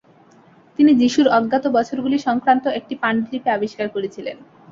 [0.79, 4.37] তিনি যিশুর অজ্ঞাত বছরগুলি সংক্রান্ত একটি পাণ্ডুলিপি আবিষ্কার করেছিলেন।